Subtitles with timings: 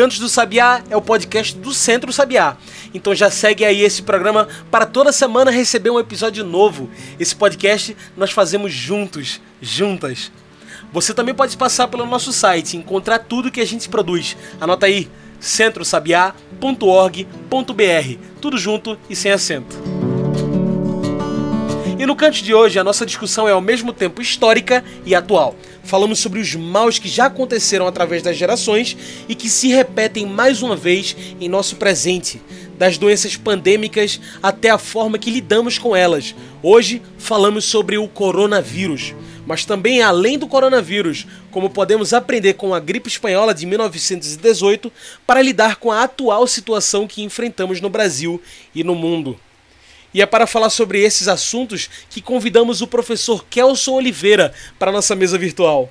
[0.00, 2.56] Cantos do Sabiá é o podcast do Centro Sabiá.
[2.94, 6.88] Então já segue aí esse programa para toda semana receber um episódio novo.
[7.18, 10.32] Esse podcast nós fazemos juntos, juntas.
[10.90, 14.38] Você também pode passar pelo nosso site e encontrar tudo que a gente produz.
[14.58, 15.06] Anota aí
[15.38, 19.76] centrosabiá.org.br, tudo junto e sem acento.
[21.98, 25.54] E no canto de hoje, a nossa discussão é ao mesmo tempo histórica e atual.
[25.82, 28.96] Falamos sobre os maus que já aconteceram através das gerações
[29.28, 32.40] e que se repetem mais uma vez em nosso presente,
[32.78, 36.34] das doenças pandêmicas até a forma que lidamos com elas.
[36.62, 39.14] Hoje falamos sobre o coronavírus
[39.50, 44.92] mas também além do coronavírus, como podemos aprender com a gripe espanhola de 1918
[45.26, 48.40] para lidar com a atual situação que enfrentamos no Brasil
[48.72, 49.36] e no mundo.
[50.12, 55.14] E é para falar sobre esses assuntos que convidamos o professor Kelson Oliveira para nossa
[55.14, 55.90] mesa virtual.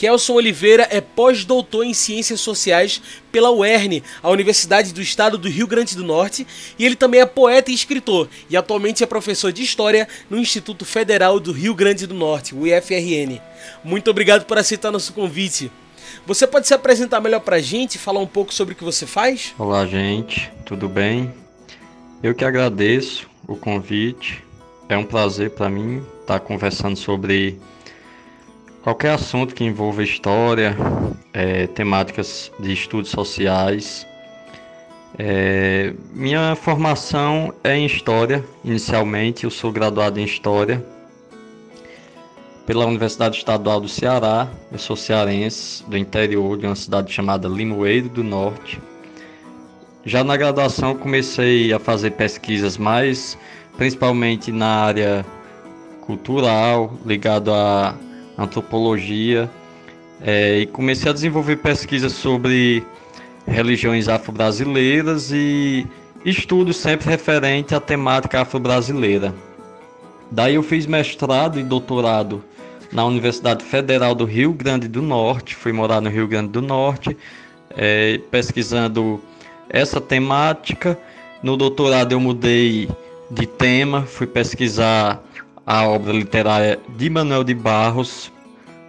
[0.00, 5.66] Kelson Oliveira é pós-doutor em Ciências Sociais pela UERN, a Universidade do Estado do Rio
[5.66, 6.46] Grande do Norte,
[6.78, 10.86] e ele também é poeta e escritor, e atualmente é professor de História no Instituto
[10.86, 13.38] Federal do Rio Grande do Norte, o IFRN.
[13.84, 15.70] Muito obrigado por aceitar nosso convite.
[16.26, 18.82] Você pode se apresentar melhor para a gente e falar um pouco sobre o que
[18.82, 19.54] você faz?
[19.58, 21.30] Olá, gente, tudo bem?
[22.22, 24.44] Eu que agradeço o convite.
[24.88, 27.60] É um prazer para mim estar conversando sobre
[28.82, 30.74] Qualquer assunto que envolva história,
[31.34, 34.06] é, temáticas de estudos sociais.
[35.18, 40.82] É, minha formação é em História, inicialmente, eu sou graduado em História
[42.64, 44.48] pela Universidade Estadual do Ceará.
[44.72, 48.80] Eu sou cearense, do interior de uma cidade chamada Limoeiro do Norte.
[50.04, 53.36] Já na graduação comecei a fazer pesquisas mais,
[53.76, 55.26] principalmente na área
[56.00, 57.94] cultural, ligado a
[58.38, 59.50] antropologia,
[60.22, 62.82] é, e comecei a desenvolver pesquisas sobre
[63.46, 65.86] religiões afro-brasileiras e
[66.24, 69.34] estudos sempre referente à temática afro-brasileira.
[70.30, 72.42] Daí eu fiz mestrado e doutorado
[72.90, 77.16] na Universidade Federal do Rio Grande do Norte, fui morar no Rio Grande do Norte,
[77.70, 79.20] é, pesquisando
[79.70, 80.98] essa temática.
[81.42, 82.88] No doutorado eu mudei
[83.30, 85.22] de tema, fui pesquisar
[85.64, 88.30] a obra literária de Manuel de Barros,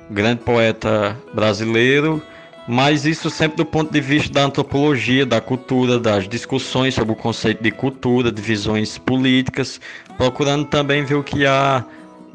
[0.10, 2.22] grande poeta brasileiro,
[2.68, 7.16] mas isso sempre do ponto de vista da antropologia, da cultura, das discussões sobre o
[7.16, 9.80] conceito de cultura, de visões políticas,
[10.18, 11.86] procurando também ver o que há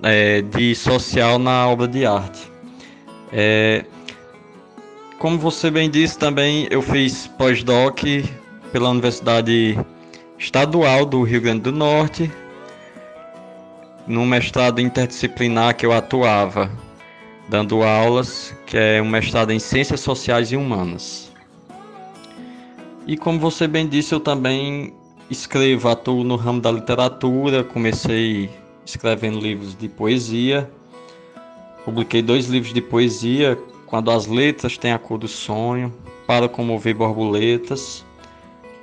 [0.03, 2.51] é, de social na obra de arte.
[3.33, 3.85] É,
[5.19, 8.01] como você bem disse, também eu fiz pós-doc
[8.71, 9.79] pela Universidade
[10.39, 12.31] Estadual do Rio Grande do Norte,
[14.07, 16.71] no mestrado interdisciplinar que eu atuava,
[17.49, 21.33] dando aulas, que é um mestrado em Ciências Sociais e Humanas.
[23.07, 24.93] E como você bem disse, eu também
[25.31, 28.51] escrevo, atuo no ramo da literatura, comecei
[28.85, 30.71] escrevendo livros de poesia,
[31.85, 35.95] publiquei dois livros de poesia, Quando as Letras Têm a Cor do Sonho,
[36.27, 38.05] Para Comover Borboletas,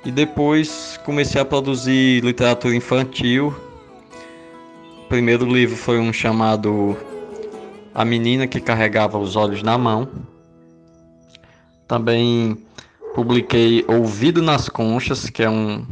[0.04, 3.54] e depois comecei a produzir literatura infantil,
[5.04, 6.96] o primeiro livro foi um chamado
[7.94, 10.08] A Menina que Carregava os Olhos na Mão.
[11.86, 12.56] Também
[13.14, 15.86] publiquei Ouvido nas Conchas, que é um,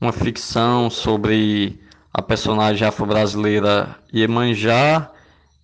[0.00, 1.80] uma ficção sobre
[2.12, 5.10] a personagem afro-brasileira Iemanjá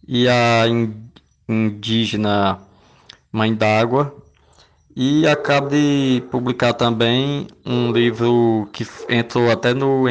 [0.07, 0.65] e a
[1.49, 2.66] indígena
[3.37, 4.17] Mãe d'Água.
[4.97, 10.06] E acabo de publicar também um livro que entrou até no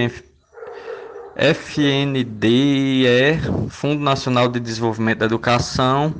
[1.35, 3.05] FNDE,
[3.69, 6.13] Fundo Nacional de Desenvolvimento da Educação,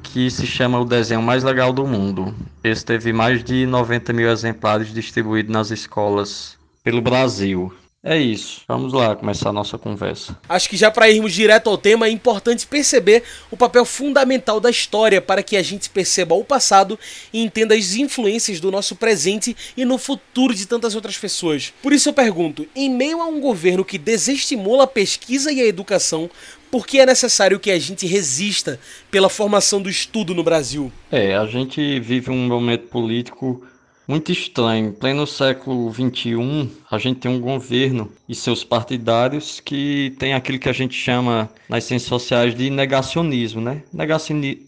[0.00, 2.32] que se chama o desenho mais legal do mundo.
[2.62, 7.74] Esse teve mais de 90 mil exemplares distribuídos nas escolas pelo Brasil.
[8.02, 8.62] É isso.
[8.68, 10.38] Vamos lá começar a nossa conversa.
[10.48, 14.70] Acho que já para irmos direto ao tema, é importante perceber o papel fundamental da
[14.70, 16.96] história para que a gente perceba o passado
[17.32, 21.72] e entenda as influências do nosso presente e no futuro de tantas outras pessoas.
[21.82, 25.66] Por isso eu pergunto: em meio a um governo que desestimula a pesquisa e a
[25.66, 26.30] educação,
[26.70, 28.78] por que é necessário que a gente resista
[29.10, 30.92] pela formação do estudo no Brasil?
[31.10, 33.66] É, a gente vive um momento político
[34.08, 34.88] muito estranho.
[34.88, 40.58] Em pleno século XXI, a gente tem um governo e seus partidários que tem aquilo
[40.58, 43.82] que a gente chama nas ciências sociais de negacionismo, né?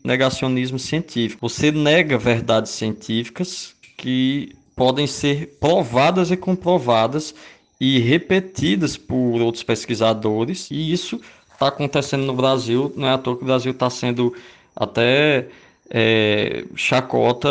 [0.04, 1.48] Negacionismo científico.
[1.48, 7.34] Você nega verdades científicas que podem ser provadas e comprovadas
[7.80, 11.18] e repetidas por outros pesquisadores, e isso
[11.50, 14.34] está acontecendo no Brasil, não é à toa que o Brasil está sendo
[14.76, 15.48] até
[15.90, 17.48] é, chacota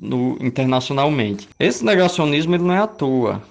[0.00, 1.48] no, internacionalmente.
[1.58, 3.42] Esse negacionismo ele não é à toa,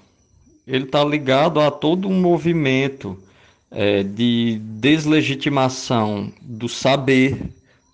[0.65, 3.17] ele está ligado a todo um movimento
[3.69, 7.41] é, de deslegitimação do saber,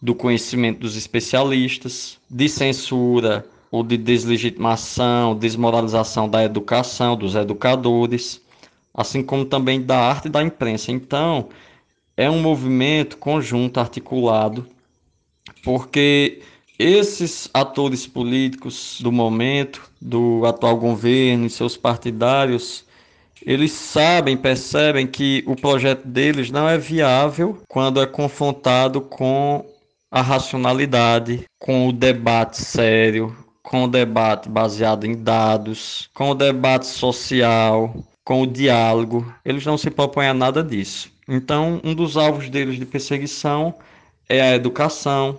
[0.02, 8.42] do conhecimento dos especialistas, de censura ou de deslegitimação, desmoralização da educação, dos educadores,
[8.94, 10.92] assim como também da arte e da imprensa.
[10.92, 11.50] Então,
[12.18, 14.68] é um movimento conjunto, articulado,
[15.64, 16.42] porque
[16.78, 22.86] esses atores políticos do momento, do atual governo e seus partidários,
[23.46, 29.66] eles sabem, percebem que o projeto deles não é viável quando é confrontado com
[30.10, 36.88] a racionalidade, com o debate sério, com o debate baseado em dados, com o debate
[36.88, 39.34] social, com o diálogo.
[39.46, 41.12] Eles não se propõem a nada disso.
[41.28, 43.74] Então, um dos alvos deles de perseguição
[44.32, 45.38] é a educação,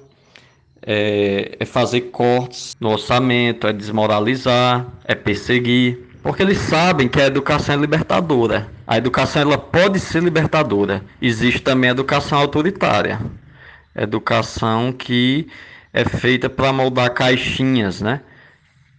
[0.82, 7.26] é, é fazer cortes no orçamento, é desmoralizar, é perseguir, porque eles sabem que a
[7.26, 8.68] educação é libertadora.
[8.86, 11.02] A educação ela pode ser libertadora.
[11.22, 13.18] Existe também a educação autoritária,
[13.96, 15.48] educação que
[15.92, 18.20] é feita para moldar caixinhas, né?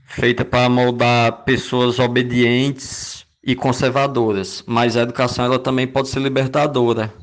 [0.05, 4.63] Feita para moldar pessoas obedientes e conservadoras.
[4.65, 7.13] Mas a educação ela também pode ser libertadora.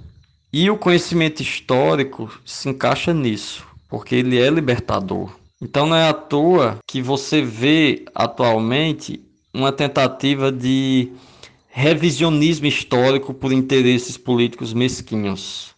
[0.53, 5.31] E o conhecimento histórico se encaixa nisso, porque ele é libertador.
[5.63, 9.23] Então não é à toa que você vê atualmente
[9.55, 11.13] uma tentativa de
[11.69, 15.73] revisionismo histórico por interesses políticos mesquinhos.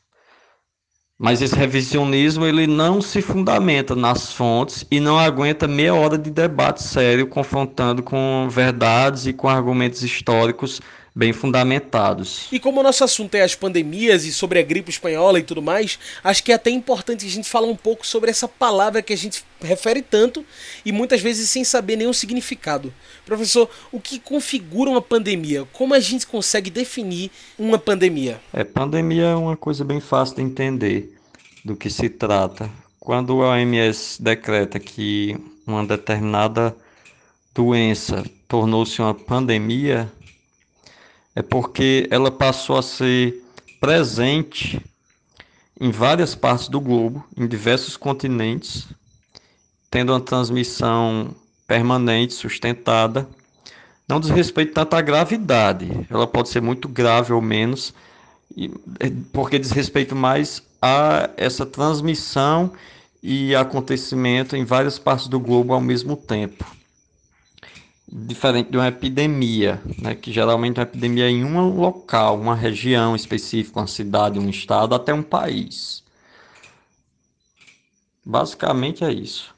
[1.19, 6.31] Mas esse revisionismo ele não se fundamenta nas fontes e não aguenta meia hora de
[6.31, 10.81] debate sério confrontando com verdades e com argumentos históricos
[11.15, 12.47] bem fundamentados.
[12.51, 15.61] E como o nosso assunto é as pandemias e sobre a gripe espanhola e tudo
[15.61, 19.13] mais, acho que é até importante a gente falar um pouco sobre essa palavra que
[19.13, 20.45] a gente refere tanto
[20.85, 22.93] e muitas vezes sem saber nenhum significado.
[23.27, 25.67] Professor, o que configura uma pandemia?
[25.73, 28.41] Como a gente consegue definir uma pandemia?
[28.53, 31.15] É, pandemia é uma coisa bem fácil de entender
[31.65, 32.71] do que se trata.
[32.99, 35.37] Quando a OMS decreta que
[35.67, 36.75] uma determinada
[37.55, 40.11] doença tornou-se uma pandemia,
[41.35, 43.43] é porque ela passou a ser
[43.81, 44.81] presente
[45.81, 48.87] em várias partes do globo, em diversos continentes,
[49.91, 51.35] tendo uma transmissão
[51.67, 53.29] permanente, sustentada.
[54.09, 57.95] Não diz respeito tanto à gravidade, ela pode ser muito grave ou menos,
[59.33, 62.73] porque diz respeito mais a essa transmissão
[63.23, 66.65] e acontecimento em várias partes do globo ao mesmo tempo.
[68.15, 73.17] Diferente de uma epidemia, né, que geralmente é uma epidemia em um local, uma região
[73.17, 76.05] específica, uma cidade, um estado, até um país.
[78.23, 79.55] Basicamente é isso.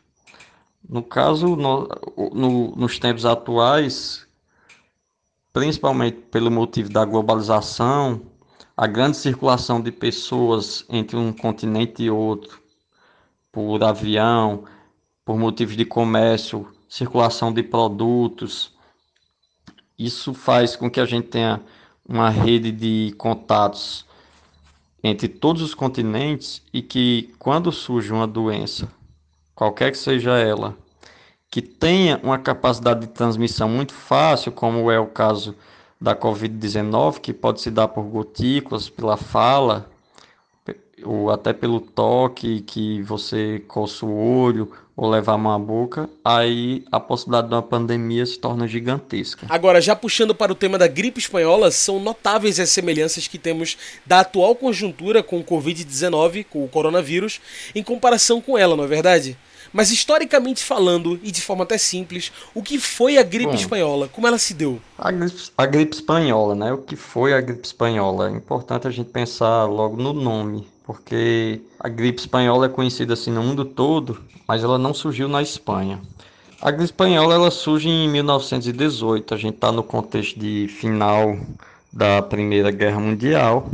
[0.88, 1.88] No caso, no,
[2.32, 4.24] no, nos tempos atuais,
[5.52, 8.22] principalmente pelo motivo da globalização,
[8.76, 12.62] a grande circulação de pessoas entre um continente e outro,
[13.50, 14.64] por avião,
[15.24, 18.72] por motivos de comércio, circulação de produtos,
[19.98, 21.60] isso faz com que a gente tenha
[22.08, 24.04] uma rede de contatos
[25.02, 28.90] entre todos os continentes e que quando surge uma doença,
[29.54, 30.76] qualquer que seja ela,
[31.50, 35.54] que tenha uma capacidade de transmissão muito fácil, como é o caso
[36.00, 39.90] da Covid-19, que pode se dar por gotículas, pela fala,
[41.02, 46.08] ou até pelo toque que você coça o olho ou levar a mão à boca,
[46.24, 49.46] aí a possibilidade de uma pandemia se torna gigantesca.
[49.48, 53.76] Agora, já puxando para o tema da gripe espanhola, são notáveis as semelhanças que temos
[54.06, 57.40] da atual conjuntura com o Covid-19, com o coronavírus,
[57.74, 59.36] em comparação com ela, não é verdade?
[59.72, 64.06] Mas historicamente falando, e de forma até simples, o que foi a gripe Bom, espanhola?
[64.06, 64.80] Como ela se deu?
[64.96, 66.72] A gripe, a gripe espanhola, né?
[66.72, 68.28] O que foi a gripe espanhola?
[68.28, 73.30] É importante a gente pensar logo no nome, porque a gripe espanhola é conhecida assim
[73.30, 76.00] no mundo todo, mas ela não surgiu na Espanha.
[76.60, 81.36] A gripe espanhola ela surge em 1918, a gente está no contexto de final
[81.92, 83.70] da Primeira Guerra Mundial.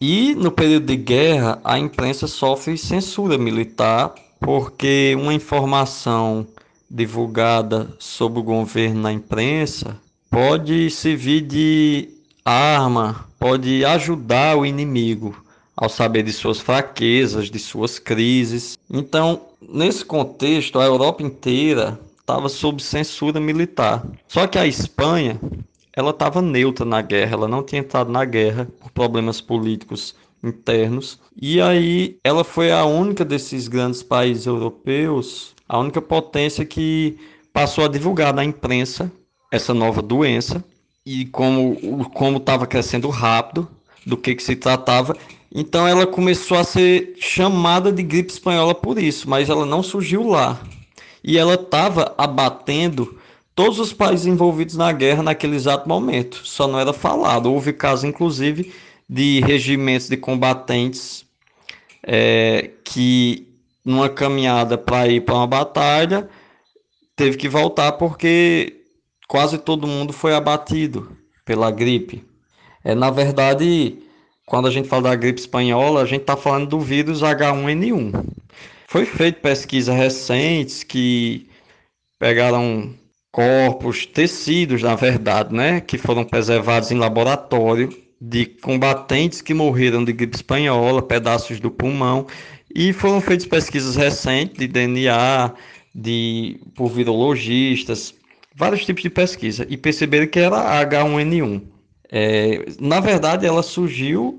[0.00, 6.46] E no período de guerra, a imprensa sofre censura militar porque uma informação
[6.88, 9.96] divulgada sob o governo na imprensa
[10.30, 12.08] pode servir de
[12.44, 15.45] arma, pode ajudar o inimigo
[15.76, 18.78] ao saber de suas fraquezas, de suas crises.
[18.90, 24.04] Então, nesse contexto, a Europa inteira estava sob censura militar.
[24.26, 25.38] Só que a Espanha,
[25.92, 31.18] ela estava neutra na guerra, ela não tinha entrado na guerra por problemas políticos internos.
[31.40, 37.18] E aí ela foi a única desses grandes países europeus, a única potência que
[37.52, 39.10] passou a divulgar na imprensa
[39.52, 40.64] essa nova doença
[41.04, 43.68] e como como estava crescendo rápido,
[44.06, 45.16] do que, que se tratava.
[45.54, 50.26] Então ela começou a ser chamada de gripe espanhola por isso, mas ela não surgiu
[50.26, 50.60] lá.
[51.22, 53.18] E ela estava abatendo
[53.54, 56.42] todos os países envolvidos na guerra naquele exato momento.
[56.44, 57.52] Só não era falado.
[57.52, 58.72] Houve casos, inclusive,
[59.08, 61.24] de regimentos de combatentes
[62.02, 63.48] é, que,
[63.84, 66.28] numa caminhada para ir para uma batalha,
[67.16, 68.84] teve que voltar porque
[69.26, 72.24] quase todo mundo foi abatido pela gripe.
[72.84, 73.98] É, na verdade,
[74.46, 78.24] quando a gente fala da gripe espanhola, a gente está falando do vírus H1N1.
[78.86, 81.48] Foi feita pesquisas recentes que
[82.18, 82.94] pegaram
[83.32, 90.12] corpos, tecidos, na verdade, né, que foram preservados em laboratório de combatentes que morreram de
[90.12, 92.26] gripe espanhola, pedaços do pulmão,
[92.74, 95.52] e foram feitas pesquisas recentes de DNA,
[95.94, 98.14] de por virologistas,
[98.54, 101.75] vários tipos de pesquisa, e perceberam que era H1N1.
[102.10, 104.38] É, na verdade, ela surgiu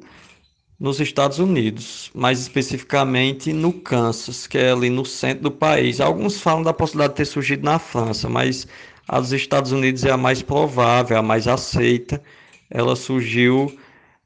[0.80, 6.00] nos Estados Unidos, mais especificamente no Kansas, que é ali no centro do país.
[6.00, 8.68] Alguns falam da possibilidade de ter surgido na França, mas
[9.08, 12.22] a dos Estados Unidos é a mais provável, a mais aceita.
[12.70, 13.76] Ela surgiu,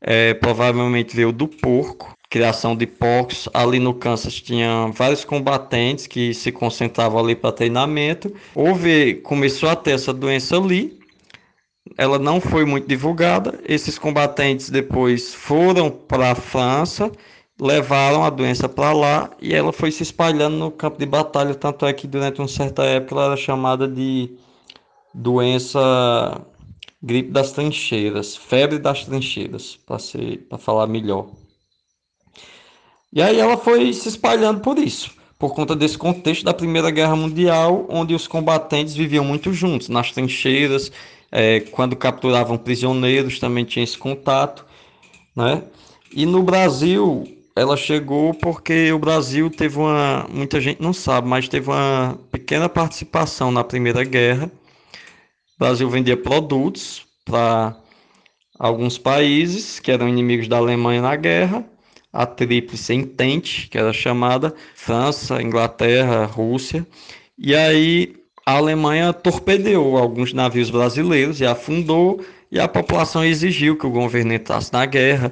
[0.01, 3.47] é, provavelmente veio do porco, criação de porcos.
[3.53, 8.33] Ali no Kansas tinha vários combatentes que se concentravam ali para treinamento.
[8.53, 11.00] Houve, começou a ter essa doença ali.
[11.97, 13.59] Ela não foi muito divulgada.
[13.67, 17.11] Esses combatentes depois foram para a França,
[17.59, 21.53] levaram a doença para lá e ela foi se espalhando no campo de batalha.
[21.55, 24.31] Tanto é que durante uma certa época ela era chamada de
[25.13, 26.41] doença
[27.03, 31.29] gripe das trincheiras, febre das trincheiras, para falar melhor.
[33.11, 37.15] E aí ela foi se espalhando por isso, por conta desse contexto da Primeira Guerra
[37.15, 40.91] Mundial, onde os combatentes viviam muito juntos, nas trincheiras,
[41.31, 44.65] é, quando capturavam prisioneiros também tinha esse contato,
[45.35, 45.63] né?
[46.13, 51.47] E no Brasil ela chegou porque o Brasil teve uma, muita gente não sabe, mas
[51.47, 54.51] teve uma pequena participação na Primeira Guerra.
[55.55, 57.77] O Brasil vendia produtos para
[58.59, 61.65] alguns países que eram inimigos da Alemanha na guerra
[62.13, 66.85] a tríplice entente, que era chamada França, Inglaterra, Rússia.
[67.37, 73.85] E aí a Alemanha torpedeou alguns navios brasileiros e afundou, e a população exigiu que
[73.85, 75.31] o governo entrasse na guerra.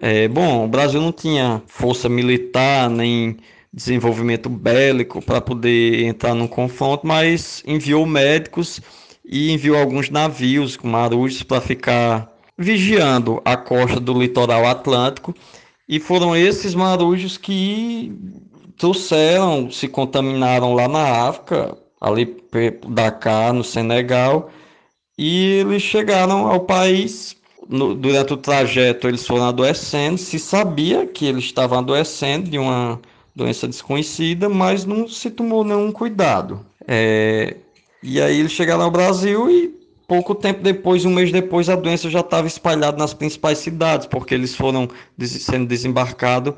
[0.00, 3.36] É, bom, o Brasil não tinha força militar nem
[3.72, 8.80] desenvolvimento bélico para poder entrar num confronto, mas enviou médicos
[9.24, 15.34] e enviou alguns navios com marujos para ficar vigiando a costa do litoral atlântico
[15.88, 18.12] e foram esses marujos que
[18.76, 22.36] trouxeram, se contaminaram lá na África, ali
[22.88, 24.50] Dakar, no Senegal,
[25.16, 27.36] e eles chegaram ao país.
[27.68, 30.16] No, durante o trajeto, eles foram adoecendo.
[30.16, 32.98] Se sabia que eles estavam adoecendo de uma
[33.34, 36.64] doença desconhecida, mas não se tomou nenhum cuidado.
[36.86, 37.56] É,
[38.02, 39.74] e aí eles chegaram ao Brasil e
[40.06, 44.34] pouco tempo depois, um mês depois, a doença já estava espalhada nas principais cidades, porque
[44.34, 44.88] eles foram
[45.20, 46.54] sendo desembarcados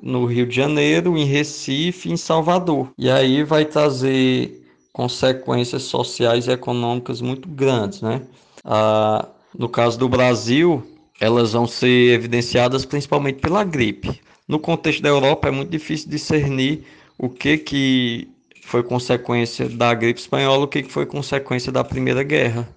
[0.00, 2.90] no Rio de Janeiro, em Recife em Salvador.
[2.96, 4.61] E aí vai trazer
[4.92, 8.22] consequências sociais e econômicas muito grandes, né?
[8.64, 10.82] Ah, no caso do Brasil,
[11.20, 14.20] elas vão ser evidenciadas principalmente pela gripe.
[14.46, 16.84] No contexto da Europa, é muito difícil discernir
[17.18, 18.28] o que que
[18.64, 22.68] foi consequência da gripe espanhola, o que que foi consequência da Primeira Guerra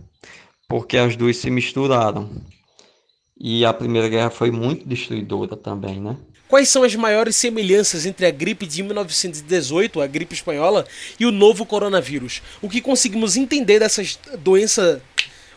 [0.67, 2.29] porque as duas se misturaram.
[3.37, 6.17] E a Primeira Guerra foi muito destruidora também, né?
[6.47, 10.85] Quais são as maiores semelhanças entre a gripe de 1918, a gripe espanhola,
[11.19, 12.41] e o novo coronavírus?
[12.61, 14.03] O que conseguimos entender dessa
[14.39, 15.01] doença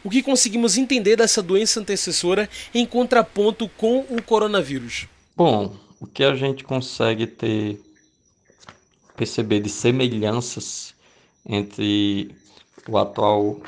[0.04, 5.08] o que conseguimos entender dessa doença antecessora em contraponto com o coronavírus?
[5.36, 7.80] Bom, o que a gente consegue ter
[9.16, 10.94] perceber de semelhanças
[11.44, 12.30] entre
[12.88, 13.60] o atual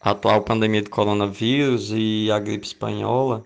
[0.00, 3.44] a atual pandemia de coronavírus e a gripe espanhola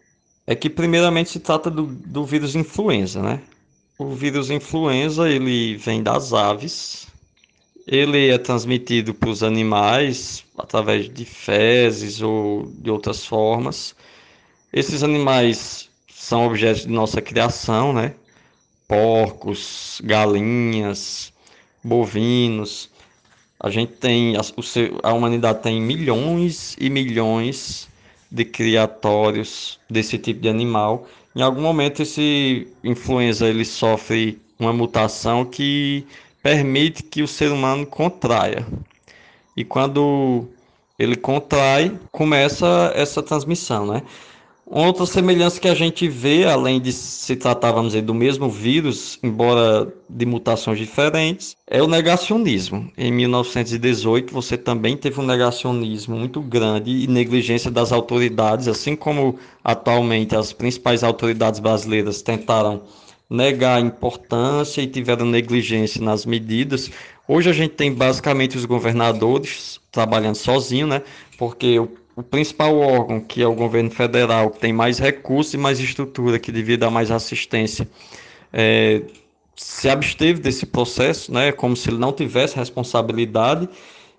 [0.51, 3.41] é que primeiramente se trata do, do vírus influenza, né?
[3.97, 7.07] O vírus influenza ele vem das aves,
[7.87, 13.95] ele é transmitido para os animais através de fezes ou de outras formas.
[14.73, 18.17] Esses animais são objetos de nossa criação, né?
[18.89, 21.33] Porcos, galinhas,
[21.85, 22.91] bovinos.
[23.61, 24.41] A gente tem, a,
[25.05, 27.89] a humanidade tem milhões e milhões
[28.31, 31.07] de criatórios desse tipo de animal.
[31.35, 36.07] Em algum momento esse influenza ele sofre uma mutação que
[36.43, 38.67] permite que o ser humano contraia.
[39.57, 40.49] E quando
[40.99, 44.03] ele contrai, começa essa transmissão, né?
[44.73, 49.19] Outra semelhança que a gente vê, além de se tratar, vamos dizer, do mesmo vírus,
[49.21, 52.89] embora de mutações diferentes, é o negacionismo.
[52.97, 59.41] Em 1918, você também teve um negacionismo muito grande e negligência das autoridades, assim como
[59.65, 62.83] atualmente as principais autoridades brasileiras tentaram
[63.29, 66.93] negar a importância e tiveram negligência nas medidas.
[67.27, 71.03] Hoje a gente tem basicamente os governadores trabalhando sozinho, né?
[71.37, 71.89] Porque o
[72.21, 76.39] o principal órgão, que é o governo federal, que tem mais recursos e mais estrutura,
[76.39, 77.89] que devia dar mais assistência,
[78.53, 79.03] é,
[79.57, 83.69] se absteve desse processo, né, como se ele não tivesse responsabilidade.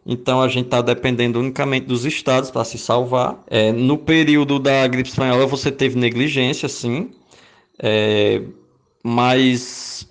[0.03, 3.43] Então a gente está dependendo unicamente dos estados para se salvar.
[3.48, 7.12] É, no período da gripe espanhola você teve negligência, sim,
[7.77, 8.41] é,
[9.03, 10.08] mas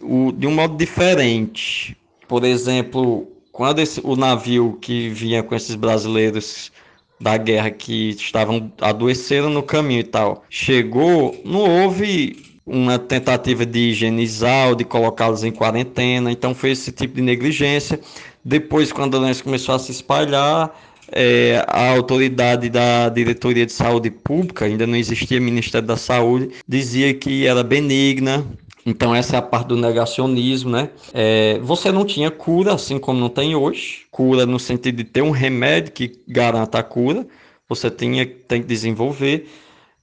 [0.00, 1.94] o, de um modo diferente.
[2.26, 6.70] Por exemplo, quando esse, o navio que vinha com esses brasileiros
[7.18, 13.78] da guerra que estavam adoeceram no caminho e tal, chegou, não houve uma tentativa de
[13.78, 17.98] higienizar ou de colocá-los em quarentena, então foi esse tipo de negligência.
[18.44, 20.78] Depois, quando a doença começou a se espalhar,
[21.10, 27.14] é, a autoridade da Diretoria de Saúde Pública, ainda não existia Ministério da Saúde, dizia
[27.14, 28.44] que era benigna,
[28.86, 30.90] então essa é a parte do negacionismo, né?
[31.12, 34.06] É, você não tinha cura, assim como não tem hoje.
[34.12, 37.26] Cura no sentido de ter um remédio que garanta a cura.
[37.68, 39.48] Você tinha, tem que desenvolver.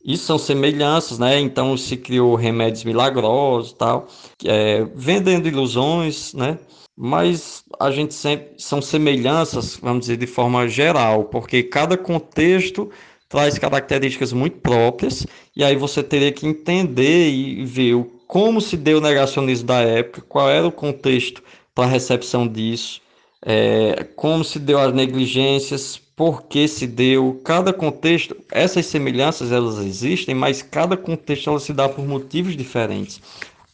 [0.03, 1.39] Isso são semelhanças, né?
[1.39, 4.07] Então se criou remédios milagrosos, tal,
[4.43, 6.59] é, vendendo ilusões, né?
[6.95, 12.91] Mas a gente sempre são semelhanças, vamos dizer de forma geral, porque cada contexto
[13.29, 18.77] traz características muito próprias e aí você teria que entender e ver o como se
[18.77, 23.01] deu o negacionismo da época, qual era o contexto para a recepção disso,
[23.45, 29.79] é, como se deu as negligências, por que se deu, cada contexto, essas semelhanças elas
[29.79, 33.21] existem, mas cada contexto ela se dá por motivos diferentes.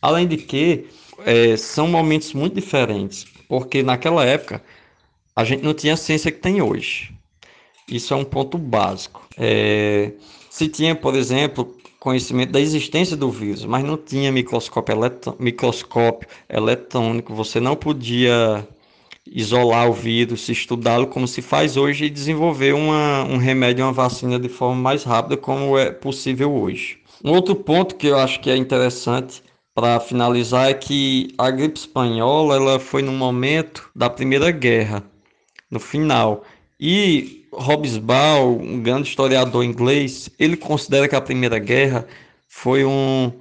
[0.01, 0.87] Além de que
[1.25, 4.63] é, são momentos muito diferentes, porque naquela época
[5.35, 7.13] a gente não tinha a ciência que tem hoje.
[7.87, 9.27] Isso é um ponto básico.
[9.37, 10.11] É,
[10.49, 14.95] se tinha, por exemplo, conhecimento da existência do vírus, mas não tinha microscópio,
[15.37, 18.67] microscópio eletrônico, você não podia
[19.27, 24.39] isolar o vírus, estudá-lo como se faz hoje e desenvolver uma, um remédio, uma vacina
[24.39, 26.99] de forma mais rápida, como é possível hoje.
[27.23, 29.43] Um outro ponto que eu acho que é interessante
[29.75, 35.03] para finalizar é que a gripe espanhola ela foi no momento da Primeira Guerra,
[35.69, 36.43] no final,
[36.79, 42.07] e Hobsbawm, um grande historiador inglês, ele considera que a Primeira Guerra
[42.47, 43.31] foi um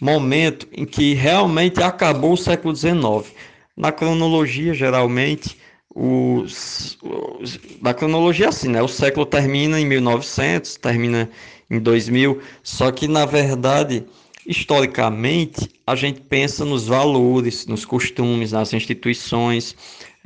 [0.00, 3.32] momento em que realmente acabou o século XIX.
[3.76, 5.56] Na cronologia, geralmente,
[5.94, 6.98] os,
[7.40, 8.82] os, na cronologia assim, né?
[8.82, 11.30] O século termina em 1900, termina
[11.70, 14.04] em 2000, só que na verdade,
[14.46, 19.76] historicamente, a gente pensa nos valores, nos costumes, nas instituições.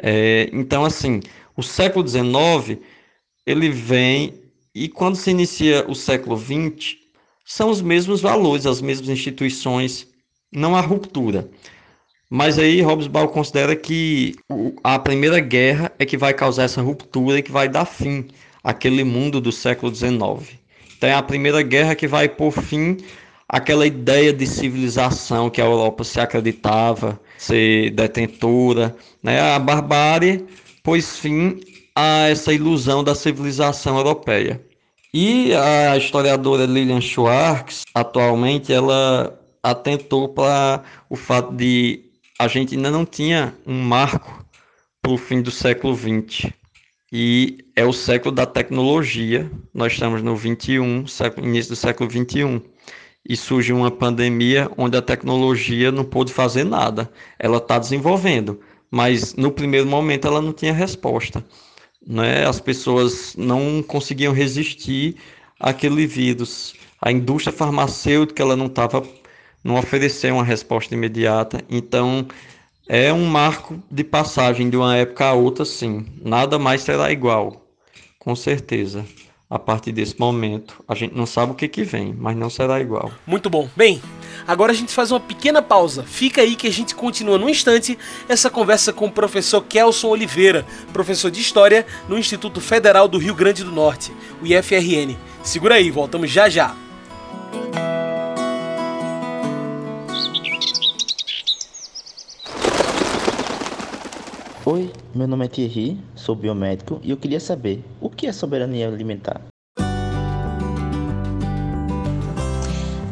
[0.03, 1.21] É, então, assim,
[1.57, 2.79] o século XIX
[3.47, 4.35] ele vem
[4.75, 6.97] e quando se inicia o século XX,
[7.45, 10.07] são os mesmos valores, as mesmas instituições,
[10.53, 11.49] não há ruptura.
[12.29, 14.35] Mas aí Hobsbawm considera que
[14.83, 18.27] a Primeira Guerra é que vai causar essa ruptura e que vai dar fim
[18.65, 20.59] àquele mundo do século XIX.
[20.99, 22.97] Então é a Primeira Guerra que vai por fim
[23.49, 29.41] àquela ideia de civilização que a Europa se acreditava ser detentora, né?
[29.41, 30.45] A barbárie
[30.83, 31.61] pôs fim
[31.97, 34.63] a essa ilusão da civilização europeia.
[35.15, 42.05] E a historiadora Lilian Schwartz, atualmente, ela atentou para o fato de
[42.39, 44.45] a gente ainda não tinha um marco
[45.01, 46.53] para o fim do século XX.
[47.11, 49.51] E é o século da tecnologia.
[49.73, 52.61] Nós estamos no 21, século, início do século 21.
[53.27, 57.11] E surge uma pandemia onde a tecnologia não pôde fazer nada.
[57.39, 61.43] Ela está desenvolvendo, mas no primeiro momento ela não tinha resposta
[62.07, 65.17] né, as pessoas não conseguiam resistir
[65.59, 66.75] àquele vírus.
[67.01, 69.03] A indústria farmacêutica ela não estava
[69.67, 71.61] não ofereceu uma resposta imediata.
[71.69, 72.27] Então,
[72.89, 76.07] é um marco de passagem de uma época a outra, sim.
[76.23, 77.67] Nada mais será igual,
[78.19, 79.05] com certeza.
[79.49, 82.81] A partir desse momento, a gente não sabe o que, que vem, mas não será
[82.81, 83.13] igual.
[83.25, 83.69] Muito bom.
[83.77, 84.03] Bem,
[84.45, 86.03] agora a gente faz uma pequena pausa.
[86.03, 87.97] Fica aí que a gente continua no instante
[88.29, 93.37] essa conversa com o professor Kelson Oliveira, professor de História no Instituto Federal do Rio
[93.37, 95.17] Grande do Norte, o IFRN.
[95.45, 96.75] Segura aí, voltamos já já.
[104.69, 108.89] Oi, meu nome é Thierry, sou biomédico e eu queria saber o que é soberania
[108.89, 109.41] alimentar.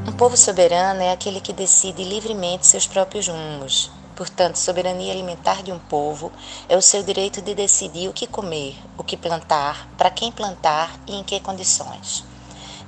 [0.04, 3.88] Um povo soberano é aquele que decide livremente seus próprios rumos.
[4.16, 6.32] Portanto, soberania alimentar de um povo
[6.68, 10.98] é o seu direito de decidir o que comer, o que plantar, para quem plantar
[11.06, 12.24] e em que condições.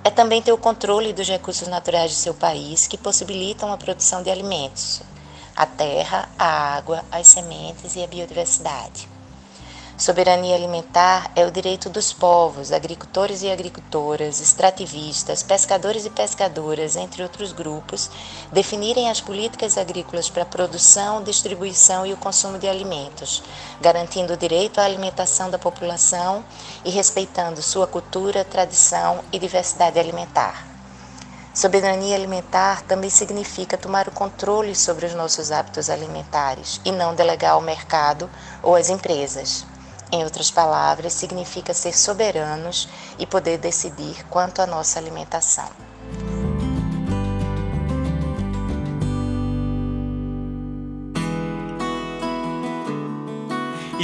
[0.02, 4.24] É também ter o controle dos recursos naturais de seu país que possibilitam a produção
[4.24, 5.02] de alimentos,
[5.56, 9.08] a terra, a água, as sementes e a biodiversidade.
[9.98, 17.22] Soberania alimentar é o direito dos povos, agricultores e agricultoras, extrativistas, pescadores e pescadoras, entre
[17.22, 18.10] outros grupos,
[18.52, 23.42] definirem as políticas agrícolas para a produção, distribuição e o consumo de alimentos,
[23.80, 26.44] garantindo o direito à alimentação da população
[26.84, 30.75] e respeitando sua cultura, tradição e diversidade alimentar.
[31.56, 37.52] Soberania alimentar também significa tomar o controle sobre os nossos hábitos alimentares e não delegar
[37.52, 38.28] ao mercado
[38.62, 39.64] ou às empresas.
[40.12, 45.70] Em outras palavras, significa ser soberanos e poder decidir quanto à nossa alimentação.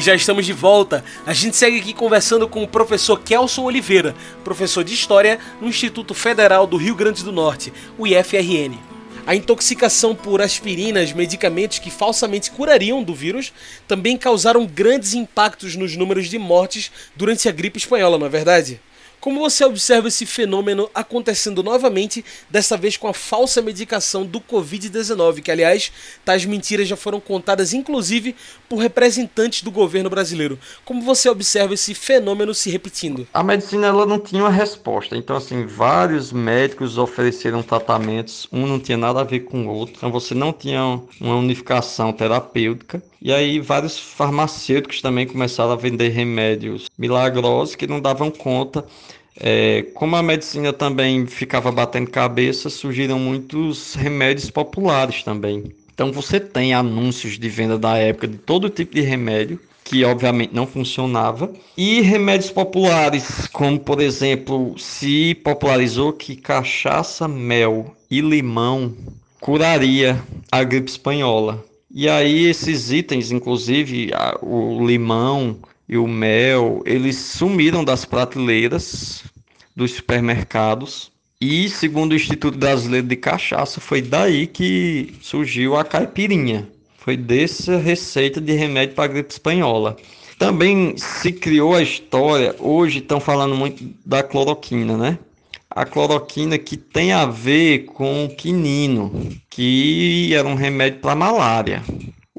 [0.03, 1.05] Já estamos de volta.
[1.25, 6.13] A gente segue aqui conversando com o professor Kelson Oliveira, professor de História no Instituto
[6.13, 8.77] Federal do Rio Grande do Norte, o IFRN.
[9.25, 13.53] A intoxicação por aspirinas, medicamentos que falsamente curariam do vírus,
[13.87, 18.81] também causaram grandes impactos nos números de mortes durante a gripe espanhola, não é verdade?
[19.23, 25.43] Como você observa esse fenômeno acontecendo novamente, dessa vez com a falsa medicação do Covid-19,
[25.43, 25.93] que aliás,
[26.25, 28.35] tais mentiras já foram contadas inclusive
[28.69, 30.59] por representantes do governo brasileiro.
[30.85, 33.25] Como você observa esse fenômeno se repetindo?
[33.33, 38.81] A medicina ela não tinha uma resposta, então assim, vários médicos ofereceram tratamentos, um não
[38.81, 43.01] tinha nada a ver com o outro, então você não tinha uma unificação terapêutica.
[43.25, 48.85] E aí vários farmacêuticos também começaram a vender remédios milagrosos que não davam conta.
[49.39, 55.73] É, como a medicina também ficava batendo cabeça, surgiram muitos remédios populares também.
[55.95, 60.55] Então você tem anúncios de venda da época de todo tipo de remédio, que obviamente
[60.55, 68.95] não funcionava, e remédios populares, como por exemplo, se popularizou que cachaça, mel e limão
[69.41, 71.65] curaria a gripe espanhola.
[71.95, 75.59] E aí esses itens, inclusive o limão
[75.93, 79.23] e o mel, eles sumiram das prateleiras
[79.77, 81.13] dos supermercados.
[81.39, 86.67] E segundo o Instituto Brasileiro de Cachaça, foi daí que surgiu a caipirinha.
[86.97, 89.99] Foi dessa receita de remédio para gripe espanhola.
[90.39, 95.19] Também se criou a história, hoje estão falando muito da cloroquina, né?
[95.69, 101.83] a cloroquina que tem a ver com o quinino, que era um remédio para malária.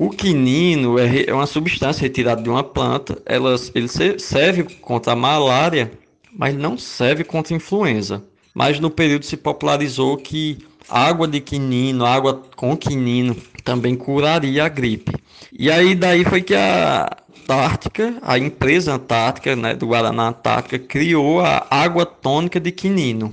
[0.04, 3.88] O quinino é, é uma substância retirada de uma planta, ela, ele
[4.20, 5.94] serve contra a malária,
[6.38, 8.22] mas não serve contra a influenza.
[8.54, 10.58] Mas no período se popularizou que
[10.90, 15.14] água de quinino, água com quinino, também curaria a gripe.
[15.58, 17.08] E aí daí foi que a,
[17.42, 23.32] Antártica, a empresa Antártica, né, do Guaraná Antártica, criou a água tônica de quinino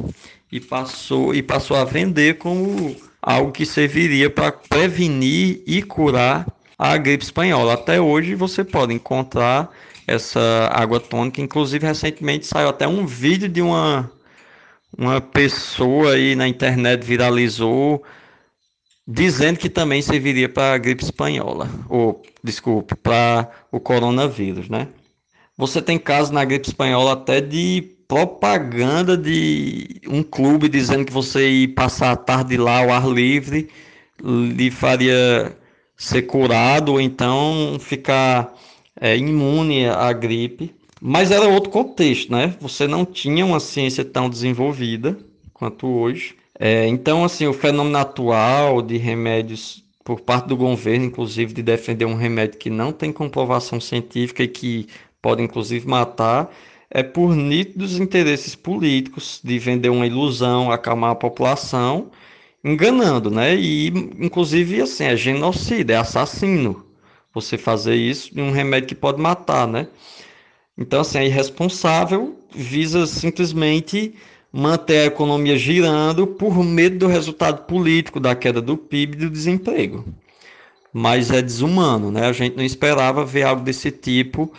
[0.52, 6.46] e passou, e passou a vender como algo que serviria para prevenir e curar
[6.81, 7.75] a gripe espanhola.
[7.75, 9.71] Até hoje você pode encontrar
[10.07, 10.40] essa
[10.73, 14.11] água tônica, inclusive recentemente saiu até um vídeo de uma
[14.97, 18.03] uma pessoa aí na internet viralizou
[19.07, 24.88] dizendo que também serviria para a gripe espanhola, ou, desculpe, para o coronavírus, né?
[25.57, 31.49] Você tem casos na gripe espanhola até de propaganda de um clube dizendo que você
[31.49, 33.69] ir passar a tarde lá ao ar livre
[34.23, 35.57] lhe faria
[36.01, 38.55] ser curado ou então ficar
[38.99, 40.75] é, imune à gripe.
[40.99, 42.55] Mas era outro contexto, né?
[42.61, 45.19] Você não tinha uma ciência tão desenvolvida
[45.53, 46.35] quanto hoje.
[46.59, 52.07] É, então, assim, o fenômeno atual de remédios por parte do governo, inclusive, de defender
[52.07, 54.87] um remédio que não tem comprovação científica e que
[55.21, 56.51] pode, inclusive, matar,
[56.91, 62.11] é por nítidos interesses políticos de vender uma ilusão, acalmar a população,
[62.64, 63.57] enganando, né?
[63.57, 66.85] E, inclusive, assim, é genocídio, é assassino.
[67.33, 69.88] você fazer isso de um remédio que pode matar, né?
[70.77, 74.14] Então, assim, é irresponsável, visa simplesmente
[74.53, 79.31] manter a economia girando por medo do resultado político da queda do PIB e do
[79.31, 80.05] desemprego.
[80.92, 82.27] Mas é desumano, né?
[82.27, 84.53] A gente não esperava ver algo desse tipo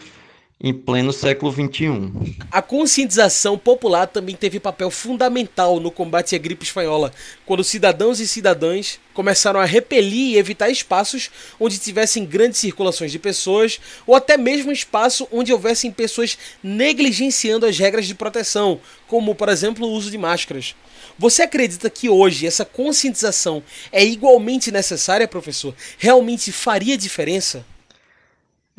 [0.64, 2.36] em pleno século XXI.
[2.52, 7.12] A conscientização popular também teve papel fundamental no combate à gripe espanhola,
[7.46, 13.18] quando cidadãos e cidadãs começaram a repelir e evitar espaços onde tivessem grandes circulações de
[13.18, 19.50] pessoas ou até mesmo espaço onde houvessem pessoas negligenciando as regras de proteção, como por
[19.50, 20.76] exemplo o uso de máscaras.
[21.18, 25.74] Você acredita que hoje essa conscientização é igualmente necessária, professor?
[25.98, 27.66] Realmente faria diferença?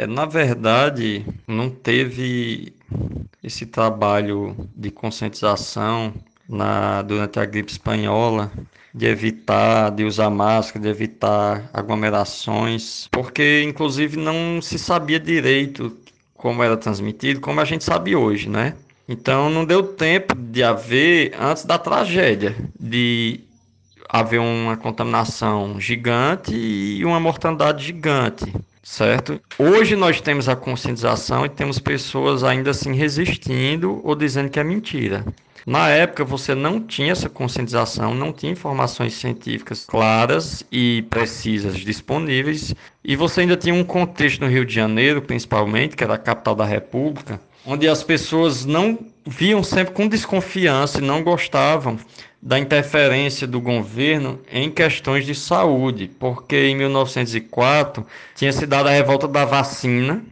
[0.02, 2.74] É, na verdade, não teve
[3.40, 6.12] esse trabalho de conscientização
[6.48, 8.50] na, durante a gripe espanhola,
[8.92, 15.96] de evitar, de usar máscara, de evitar aglomerações, porque inclusive não se sabia direito
[16.34, 18.74] como era transmitido, como a gente sabe hoje, né?
[19.08, 23.38] Então não deu tempo de haver antes da tragédia, de
[24.08, 29.40] haver uma contaminação gigante e uma mortandade gigante certo?
[29.58, 34.64] Hoje nós temos a conscientização e temos pessoas ainda assim resistindo ou dizendo que é
[34.64, 35.24] mentira.
[35.64, 42.74] Na época você não tinha essa conscientização, não tinha informações científicas claras e precisas disponíveis,
[43.04, 46.56] e você ainda tinha um contexto no Rio de Janeiro, principalmente, que era a capital
[46.56, 51.98] da República, onde as pessoas não viam sempre com desconfiança e não gostavam
[52.40, 58.92] da interferência do governo em questões de saúde, porque em 1904 tinha se dado a
[58.92, 60.22] revolta da vacina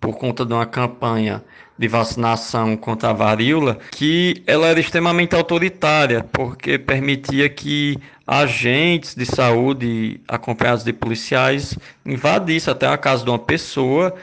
[0.00, 1.44] por conta de uma campanha
[1.76, 9.26] de vacinação contra a varíola, que ela era extremamente autoritária, porque permitia que agentes de
[9.26, 14.14] saúde acompanhados de policiais invadissem até a casa de uma pessoa.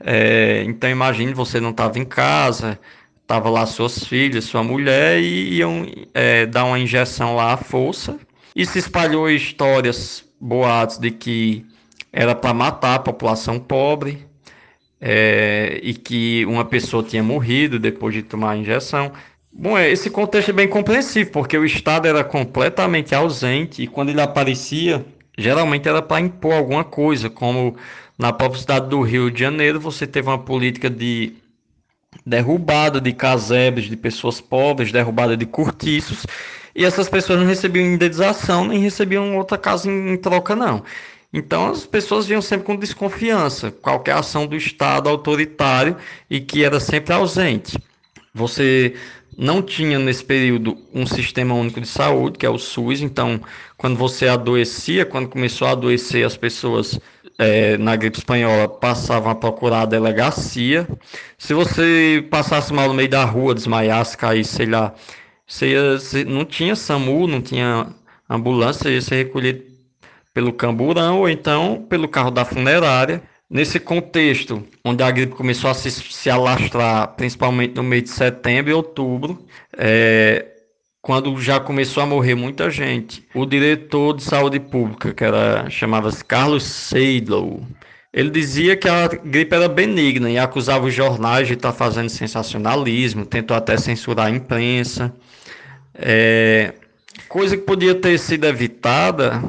[0.00, 2.78] É, então imagine você não estava em casa,
[3.26, 8.16] Tava lá suas filhas, sua mulher e iam é, dar uma injeção lá à força.
[8.54, 11.66] E se espalhou histórias, boatos de que
[12.12, 14.24] era para matar a população pobre
[15.00, 19.10] é, e que uma pessoa tinha morrido depois de tomar a injeção.
[19.52, 24.10] Bom, é, esse contexto é bem compreensível, porque o Estado era completamente ausente e quando
[24.10, 25.04] ele aparecia,
[25.36, 27.76] geralmente era para impor alguma coisa, como
[28.18, 31.34] na própria cidade do Rio de Janeiro, você teve uma política de
[32.24, 36.26] derrubada de casebres de pessoas pobres, derrubada de cortiços,
[36.74, 40.82] e essas pessoas não recebiam indenização, nem recebiam outra casa em, em troca, não.
[41.32, 45.96] Então as pessoas vinham sempre com desconfiança, qualquer ação do Estado autoritário
[46.30, 47.78] e que era sempre ausente.
[48.34, 48.94] Você
[49.36, 53.40] não tinha nesse período um sistema único de saúde, que é o SUS, então
[53.76, 56.98] quando você adoecia, quando começou a adoecer as pessoas
[57.38, 60.88] é, na gripe espanhola passavam a procurar a delegacia.
[61.38, 64.94] Se você passasse mal no meio da rua, desmaiasse, caísse, sei lá,
[65.46, 67.88] você, ia, você não tinha SAMU, não tinha
[68.28, 69.62] ambulância, ia ser recolhido
[70.34, 73.22] pelo camburão ou então pelo carro da funerária.
[73.48, 78.72] Nesse contexto, onde a gripe começou a se, se alastrar, principalmente no mês de setembro
[78.72, 79.46] e outubro,
[79.78, 80.55] é,
[81.06, 86.24] quando já começou a morrer muita gente, o diretor de saúde pública, que era chamava-se
[86.24, 87.64] Carlos Seidlow,
[88.12, 93.24] ele dizia que a gripe era benigna e acusava os jornais de estar fazendo sensacionalismo,
[93.24, 95.14] tentou até censurar a imprensa.
[95.94, 96.74] É,
[97.28, 99.40] coisa que podia ter sido evitada,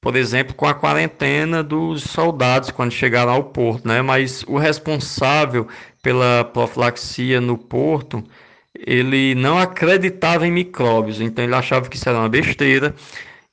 [0.00, 4.00] por exemplo, com a quarentena dos soldados quando chegaram ao porto, né?
[4.00, 5.68] Mas o responsável
[6.02, 8.24] pela profilaxia no porto
[8.74, 12.94] ele não acreditava em micróbios, então ele achava que isso era uma besteira.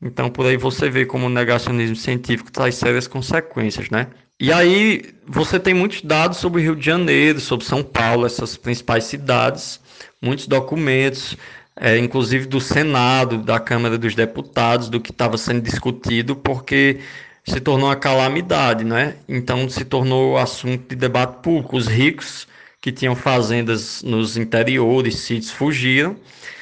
[0.01, 4.07] Então por aí você vê como o negacionismo científico traz sérias consequências, né?
[4.39, 8.55] E aí você tem muitos dados sobre o Rio de Janeiro, sobre São Paulo, essas
[8.55, 9.79] principais cidades,
[10.21, 11.35] muitos documentos,
[11.75, 16.99] é, inclusive do Senado, da Câmara dos Deputados, do que estava sendo discutido, porque
[17.43, 19.15] se tornou uma calamidade, né?
[19.27, 21.77] Então se tornou assunto de debate público.
[21.77, 22.47] Os ricos
[22.87, 26.15] que tinham fazendas nos interiores, sítios, fugiram.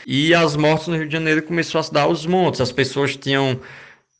[0.07, 2.59] E as mortes no Rio de Janeiro começou a se dar aos montes.
[2.59, 3.59] As pessoas tinham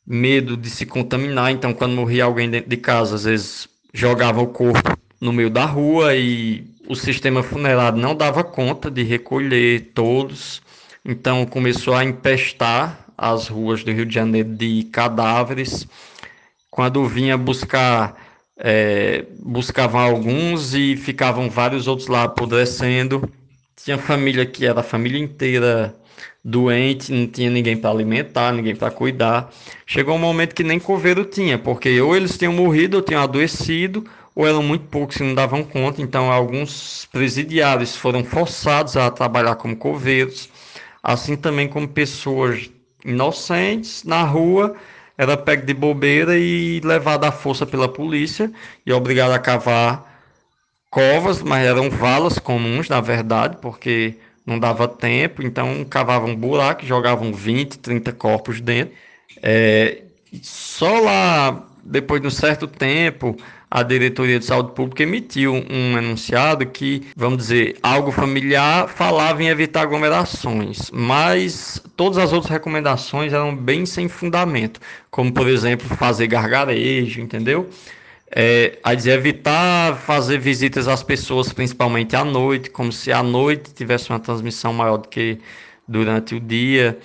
[0.06, 4.48] medo de se contaminar, então quando morria alguém dentro de casa, às vezes jogavam o
[4.50, 10.62] corpo no meio da rua e o sistema funerário não dava conta de recolher todos.
[11.04, 15.88] Então começou a empestar as ruas do Rio de Janeiro de cadáveres.
[16.70, 18.25] Quando vinha buscar
[18.58, 23.30] é, buscavam alguns e ficavam vários outros lá apodrecendo.
[23.76, 25.96] Tinha família que era a família inteira
[26.44, 29.52] doente, não tinha ninguém para alimentar, ninguém para cuidar.
[29.86, 34.06] Chegou um momento que nem coveiro tinha, porque ou eles tinham morrido ou tinham adoecido,
[34.36, 36.02] ou eram muito poucos que não davam conta.
[36.02, 40.50] Então, alguns presidiários foram forçados a trabalhar como coveiros,
[41.02, 42.70] assim também como pessoas
[43.04, 44.76] inocentes na rua
[45.18, 48.52] era pego de bobeira e levado à força pela polícia
[48.86, 50.14] e obrigado a cavar
[50.90, 56.86] covas, mas eram valas comuns, na verdade, porque não dava tempo, então cavavam um buraco,
[56.86, 58.94] jogavam 20, 30 corpos dentro.
[59.42, 60.04] É,
[60.42, 63.36] só lá, depois de um certo tempo,
[63.76, 69.48] a Diretoria de Saúde Pública emitiu um enunciado que, vamos dizer, algo familiar falava em
[69.48, 74.80] evitar aglomerações, mas todas as outras recomendações eram bem sem fundamento,
[75.12, 77.70] como, por exemplo, fazer gargarejo, entendeu?
[78.32, 83.74] É, a dizer, evitar fazer visitas às pessoas, principalmente à noite, como se à noite
[83.74, 85.38] tivesse uma transmissão maior do que
[85.86, 86.98] durante o dia.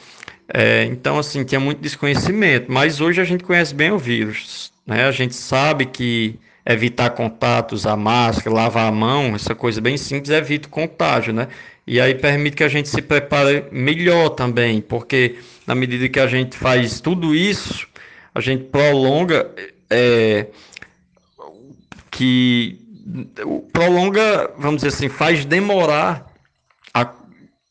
[0.54, 4.72] É, então, assim, tinha muito desconhecimento, mas hoje a gente conhece bem o vírus.
[4.86, 5.04] Né?
[5.06, 10.30] A gente sabe que evitar contatos, a máscara, lavar a mão, essa coisa bem simples,
[10.30, 11.48] evita o contágio, né?
[11.86, 16.26] E aí permite que a gente se prepare melhor também, porque na medida que a
[16.26, 17.88] gente faz tudo isso,
[18.34, 19.50] a gente prolonga
[19.88, 20.46] é,
[22.10, 22.78] que
[23.72, 26.26] prolonga, vamos dizer assim, faz demorar,
[26.94, 27.12] a,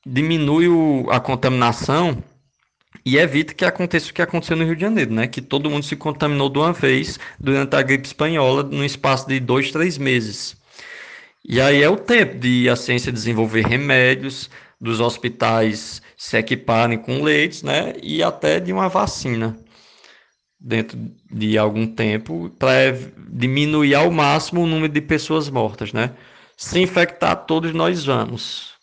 [0.06, 2.22] diminui o, a contaminação
[3.06, 5.28] e evita que aconteça o que aconteceu no Rio de Janeiro, né?
[5.28, 9.40] Que todo mundo se contaminou de uma vez durante a gripe espanhola, no espaço de
[9.40, 10.58] dois, três meses.
[11.44, 17.22] E aí é o tempo de a ciência desenvolver remédios, dos hospitais se equiparem com
[17.22, 17.94] leitos, né?
[18.02, 19.58] E até de uma vacina
[20.60, 20.98] dentro
[21.32, 22.98] de algum tempo para
[23.30, 26.12] diminuir ao máximo o número de pessoas mortas, né?
[26.58, 28.74] Se infectar, todos nós vamos.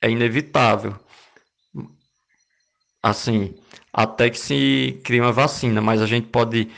[0.00, 0.96] É inevitável.
[3.02, 3.54] Assim,
[3.92, 6.68] até que se crie uma vacina, mas a gente pode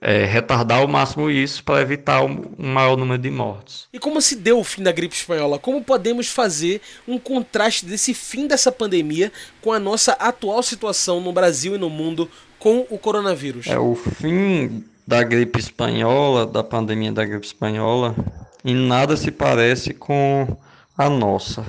[0.00, 3.88] é, retardar ao máximo isso para evitar um, um maior número de mortes.
[3.90, 5.58] E como se deu o fim da gripe espanhola?
[5.58, 11.32] Como podemos fazer um contraste desse fim dessa pandemia com a nossa atual situação no
[11.32, 13.66] Brasil e no mundo com o coronavírus?
[13.66, 18.14] É o fim da gripe espanhola, da pandemia da gripe espanhola,
[18.62, 20.56] em nada se parece com
[20.96, 21.64] a nossa,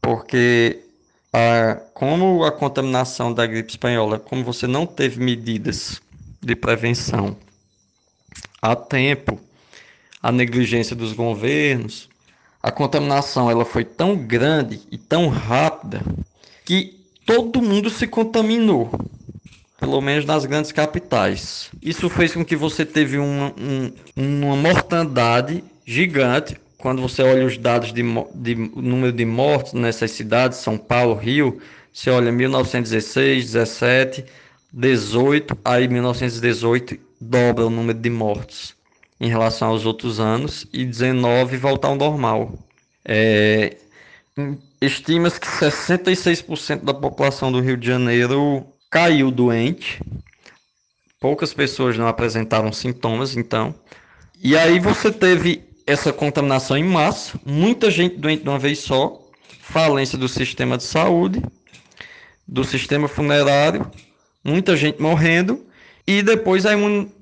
[0.00, 0.78] porque
[1.32, 6.00] a, como a contaminação da gripe espanhola, como você não teve medidas
[6.40, 7.36] de prevenção
[8.60, 9.40] há tempo,
[10.22, 12.08] a negligência dos governos,
[12.62, 16.02] a contaminação ela foi tão grande e tão rápida
[16.64, 18.90] que todo mundo se contaminou,
[19.80, 21.70] pelo menos nas grandes capitais.
[21.80, 27.56] Isso fez com que você teve uma, um, uma mortandade gigante, quando você olha os
[27.56, 28.02] dados de,
[28.34, 34.24] de número de mortos nessas cidades, São Paulo, Rio, você olha 1916, 17,
[34.72, 38.74] 18, aí 1918 dobra o número de mortos
[39.20, 42.58] em relação aos outros anos e 19 volta ao normal.
[43.04, 43.76] É,
[44.80, 50.02] Estima-se que 66% da população do Rio de Janeiro caiu doente.
[51.20, 53.72] Poucas pessoas não apresentaram sintomas, então.
[54.42, 59.20] E aí você teve essa contaminação em massa, muita gente doente de uma vez só,
[59.60, 61.42] falência do sistema de saúde,
[62.46, 63.90] do sistema funerário,
[64.44, 65.64] muita gente morrendo
[66.06, 66.72] e depois a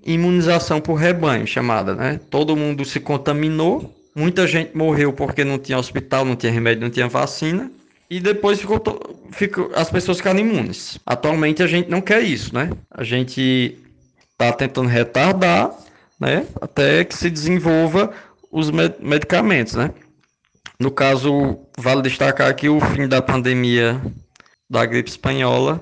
[0.05, 2.21] imunização por rebanho, chamada, né?
[2.31, 6.91] Todo mundo se contaminou, muita gente morreu porque não tinha hospital, não tinha remédio, não
[6.91, 7.71] tinha vacina.
[8.09, 8.83] E depois ficou,
[9.31, 10.99] ficou, as pessoas ficaram imunes.
[11.07, 12.71] Atualmente a gente não quer isso, né?
[12.91, 13.79] A gente
[14.33, 15.71] está tentando retardar,
[16.19, 16.47] né?
[16.61, 18.13] Até que se desenvolva
[18.51, 19.93] os medicamentos, né?
[20.79, 24.01] No caso, vale destacar que o fim da pandemia
[24.69, 25.81] da gripe espanhola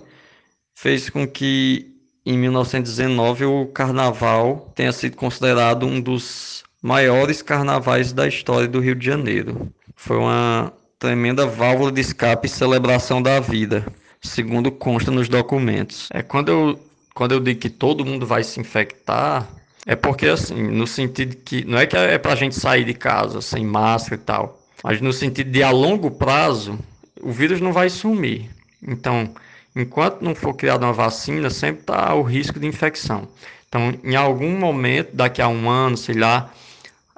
[0.74, 1.94] fez com que
[2.26, 8.94] em 1919 o carnaval tenha sido considerado um dos maiores carnavais da história do Rio
[8.94, 9.72] de Janeiro.
[9.96, 13.86] Foi uma tremenda válvula de escape e celebração da vida,
[14.20, 16.08] segundo consta nos documentos.
[16.12, 19.48] É quando eu quando eu digo que todo mundo vai se infectar,
[19.88, 21.64] é porque, assim, no sentido que.
[21.64, 24.60] Não é que é pra gente sair de casa sem máscara e tal.
[24.84, 26.78] Mas no sentido de a longo prazo,
[27.22, 28.50] o vírus não vai sumir.
[28.86, 29.32] Então,
[29.74, 33.26] enquanto não for criada uma vacina, sempre está o risco de infecção.
[33.66, 36.52] Então, em algum momento, daqui a um ano, sei lá,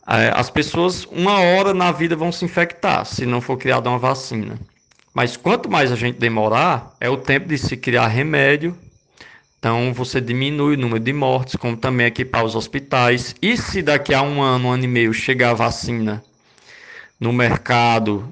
[0.06, 3.98] é, as pessoas, uma hora na vida, vão se infectar se não for criada uma
[3.98, 4.56] vacina.
[5.12, 8.78] Mas quanto mais a gente demorar, é o tempo de se criar remédio
[9.60, 13.34] então você diminui o número de mortes, como também equipar os hospitais.
[13.42, 16.24] E se daqui a um ano, um ano e meio chegar a vacina
[17.20, 18.26] no mercado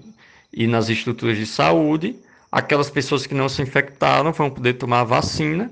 [0.50, 2.16] e nas estruturas de saúde,
[2.50, 5.70] aquelas pessoas que não se infectaram vão poder tomar vacina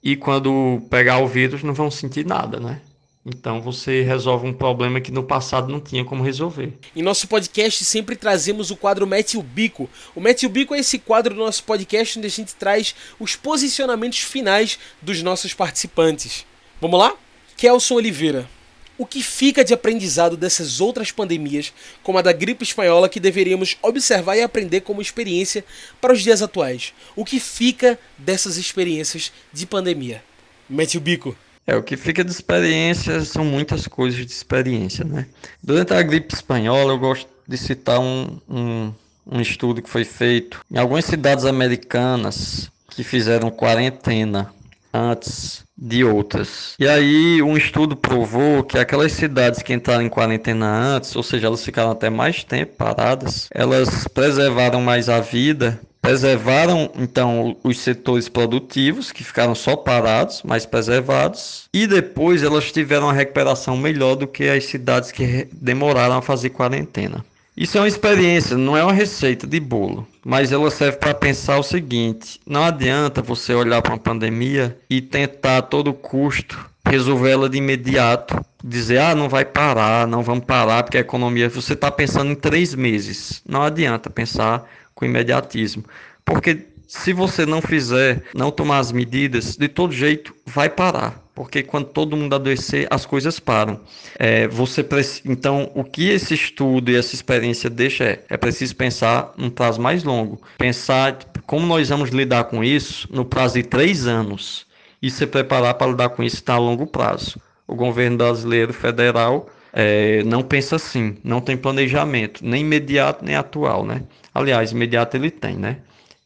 [0.00, 2.80] e quando pegar o vírus não vão sentir nada, né?
[3.28, 6.72] Então você resolve um problema que no passado não tinha como resolver.
[6.94, 9.90] Em nosso podcast sempre trazemos o quadro Mete o Bico.
[10.14, 13.34] O Mete o Bico é esse quadro do nosso podcast onde a gente traz os
[13.34, 16.46] posicionamentos finais dos nossos participantes.
[16.80, 17.16] Vamos lá?
[17.56, 18.48] Kelson Oliveira.
[18.96, 21.72] O que fica de aprendizado dessas outras pandemias,
[22.04, 25.64] como a da gripe espanhola, que deveríamos observar e aprender como experiência
[26.00, 26.94] para os dias atuais?
[27.16, 30.22] O que fica dessas experiências de pandemia?
[30.70, 31.36] Mete o bico.
[31.66, 35.26] É, o que fica de experiência são muitas coisas de experiência, né?
[35.62, 38.92] Durante a gripe espanhola, eu gosto de citar um, um,
[39.26, 44.52] um estudo que foi feito em algumas cidades americanas que fizeram quarentena
[44.92, 46.74] antes de outras.
[46.78, 51.48] E aí um estudo provou que aquelas cidades que entraram em quarentena antes, ou seja,
[51.48, 58.28] elas ficaram até mais tempo paradas, elas preservaram mais a vida Preservaram então os setores
[58.28, 64.24] produtivos que ficaram só parados, mas preservados, e depois elas tiveram uma recuperação melhor do
[64.24, 67.24] que as cidades que demoraram a fazer quarentena.
[67.56, 71.58] Isso é uma experiência, não é uma receita de bolo, mas ela serve para pensar
[71.58, 77.32] o seguinte: não adianta você olhar para uma pandemia e tentar a todo custo resolver
[77.32, 81.48] ela de imediato, dizer ah não vai parar, não vamos parar porque a economia.
[81.48, 85.84] Você está pensando em três meses, não adianta pensar com imediatismo.
[86.24, 91.22] Porque se você não fizer, não tomar as medidas, de todo jeito vai parar.
[91.34, 93.78] Porque quando todo mundo adoecer, as coisas param.
[94.18, 94.84] É, você
[95.26, 99.80] Então, o que esse estudo e essa experiência deixa é, é preciso pensar num prazo
[99.80, 100.40] mais longo.
[100.56, 104.66] Pensar como nós vamos lidar com isso no prazo de três anos.
[105.02, 107.38] E se preparar para lidar com isso a longo prazo.
[107.68, 113.84] O governo brasileiro federal é, não pensa assim, não tem planejamento, nem imediato nem atual,
[113.84, 114.02] né?
[114.36, 115.78] Aliás, imediato ele tem, né?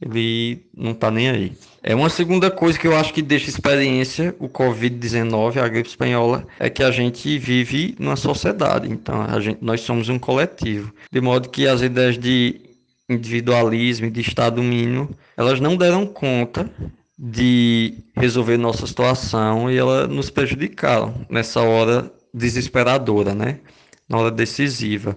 [0.02, 1.52] Ele não tá nem aí.
[1.80, 6.44] É uma segunda coisa que eu acho que deixa experiência o Covid-19, a gripe espanhola,
[6.58, 8.90] é que a gente vive numa sociedade.
[8.90, 10.92] Então, a gente, nós somos um coletivo.
[11.12, 12.60] De modo que as ideias de
[13.08, 16.68] individualismo e de Estado mínimo, elas não deram conta
[17.16, 23.60] de resolver nossa situação e elas nos prejudicaram nessa hora desesperadora, né?
[24.08, 25.14] Na hora decisiva.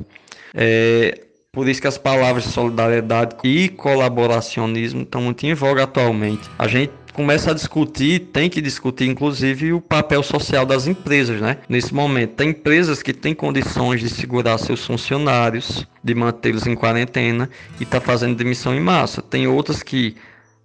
[0.53, 1.19] É,
[1.53, 6.49] por isso que as palavras solidariedade e colaboracionismo estão muito em voga atualmente.
[6.57, 11.59] A gente começa a discutir, tem que discutir inclusive o papel social das empresas, né?
[11.69, 17.47] Nesse momento, tem empresas que têm condições de segurar seus funcionários, de mantê-los em quarentena
[17.79, 19.21] e está fazendo demissão em massa.
[19.21, 20.15] Tem outras que,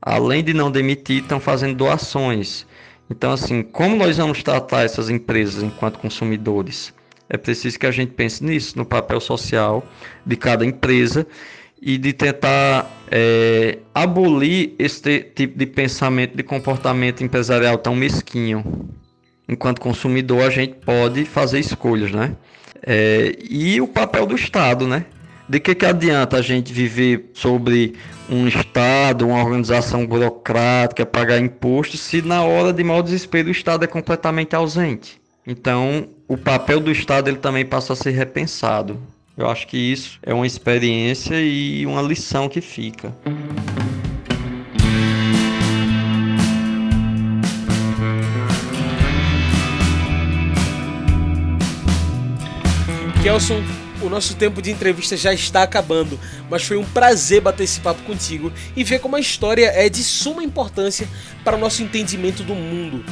[0.01, 2.67] além de não demitir, estão fazendo doações.
[3.11, 6.95] Então, assim, como nós vamos tratar essas empresas enquanto consumidores?
[7.29, 9.87] É preciso que a gente pense nisso, no papel social
[10.25, 11.27] de cada empresa
[11.81, 18.89] e de tentar é, abolir esse tipo de pensamento, de comportamento empresarial tão mesquinho.
[19.49, 22.37] Enquanto consumidor, a gente pode fazer escolhas, né?
[22.83, 25.07] É, e o papel do Estado, né?
[25.49, 27.95] De que, que adianta a gente viver sobre
[28.29, 33.85] um Estado, uma organização burocrática, pagar impostos, se na hora de maior desespero o Estado
[33.85, 35.19] é completamente ausente?
[35.51, 39.01] Então, o papel do Estado ele também passa a ser repensado.
[39.35, 43.15] Eu acho que isso é uma experiência e uma lição que fica.
[53.23, 53.63] Kelson,
[54.03, 56.21] o nosso tempo de entrevista já está acabando,
[56.51, 60.05] mas foi um prazer bater esse papo contigo e ver como a história é de
[60.05, 61.09] suma importância
[61.43, 63.03] para o nosso entendimento do mundo.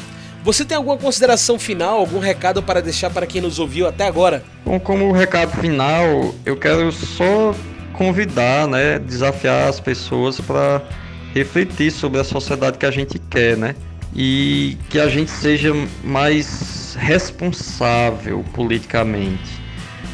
[0.47, 4.45] Você tem alguma consideração final, algum recado para deixar para quem nos ouviu até agora?
[4.65, 7.53] Bom, como recado final, eu quero só
[7.93, 10.85] convidar, né, desafiar as pessoas para
[11.35, 13.75] refletir sobre a sociedade que a gente quer, né?
[14.15, 15.73] E que a gente seja
[16.05, 19.61] mais responsável politicamente.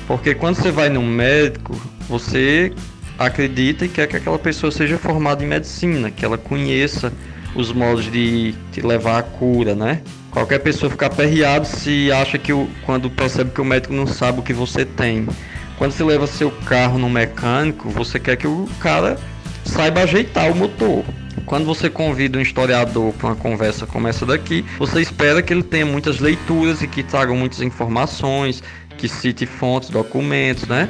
[0.06, 1.78] Porque quando você vai num médico,
[2.08, 2.72] você
[3.18, 7.12] acredita e quer que aquela pessoa seja formada em medicina, que ela conheça
[7.54, 10.00] os modos de te levar à cura, né?
[10.30, 14.40] Qualquer pessoa fica aperreado se acha que o, quando percebe que o médico não sabe
[14.40, 15.28] o que você tem.
[15.76, 19.18] Quando você leva seu carro no mecânico, você quer que o cara
[19.64, 21.04] saiba ajeitar o motor.
[21.44, 25.62] Quando você convida um historiador para uma conversa como essa daqui, você espera que ele
[25.62, 28.62] tenha muitas leituras e que traga muitas informações,
[28.96, 30.88] que cite fontes, documentos, né?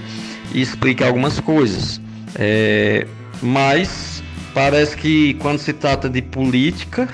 [0.52, 2.00] E explique algumas coisas.
[2.36, 3.06] É...
[3.40, 4.21] Mas
[4.54, 7.08] parece que quando se trata de política,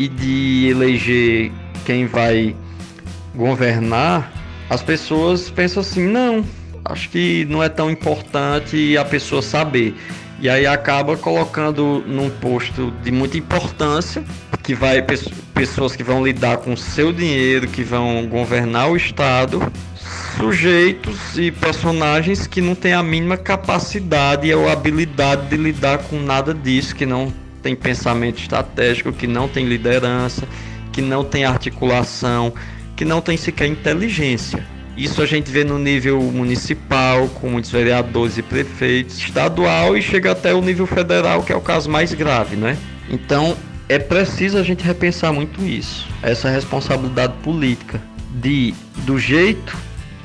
[0.00, 1.52] e de eleger
[1.84, 2.56] quem vai
[3.34, 4.32] governar,
[4.70, 6.42] as pessoas pensam assim: não,
[6.86, 9.94] acho que não é tão importante a pessoa saber.
[10.40, 14.24] E aí acaba colocando num posto de muita importância,
[14.62, 15.04] que vai
[15.52, 19.60] pessoas que vão lidar com seu dinheiro, que vão governar o estado,
[20.36, 26.52] sujeitos e personagens que não têm a mínima capacidade ou habilidade de lidar com nada
[26.54, 30.46] disso, que não tem pensamento estratégico, que não tem liderança,
[30.92, 32.52] que não tem articulação,
[32.96, 34.64] que não tem sequer inteligência.
[34.96, 40.32] Isso a gente vê no nível municipal, com muitos vereadores e prefeitos, estadual e chega
[40.32, 42.76] até o nível federal, que é o caso mais grave, né?
[43.08, 43.56] Então,
[43.88, 48.00] é preciso a gente repensar muito isso, essa responsabilidade política
[48.34, 48.74] de
[49.04, 49.76] do jeito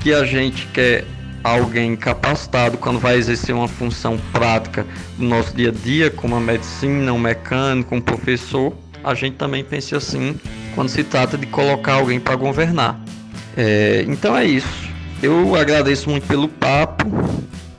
[0.05, 1.03] que a gente quer
[1.43, 4.85] alguém capacitado quando vai exercer uma função prática
[5.17, 8.71] no nosso dia a dia, como a medicina, um mecânico, um professor,
[9.03, 10.39] a gente também pensa assim
[10.75, 13.03] quando se trata de colocar alguém para governar.
[13.57, 14.87] É, então é isso.
[15.23, 17.07] Eu agradeço muito pelo papo,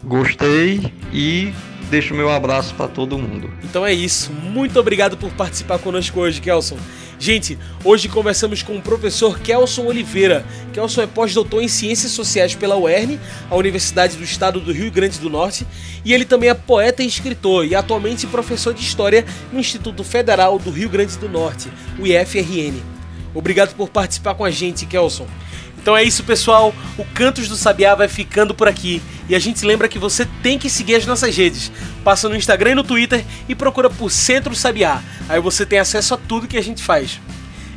[0.02, 1.54] gostei e
[1.88, 3.48] deixo meu abraço para todo mundo.
[3.62, 4.32] Então é isso.
[4.32, 6.76] Muito obrigado por participar conosco hoje, Kelson.
[7.18, 10.44] Gente, hoje conversamos com o professor Kelson Oliveira.
[10.72, 13.18] Kelson é pós-doutor em Ciências Sociais pela UERN,
[13.50, 15.66] a Universidade do Estado do Rio Grande do Norte,
[16.04, 20.58] e ele também é poeta e escritor e atualmente professor de História no Instituto Federal
[20.58, 22.82] do Rio Grande do Norte, o IFRN.
[23.34, 25.26] Obrigado por participar com a gente, Kelson.
[25.86, 26.74] Então é isso, pessoal.
[26.98, 29.00] O Cantos do Sabiá vai ficando por aqui.
[29.28, 31.70] E a gente lembra que você tem que seguir as nossas redes.
[32.02, 35.00] Passa no Instagram e no Twitter e procura por Centro Sabiá.
[35.28, 37.20] Aí você tem acesso a tudo que a gente faz.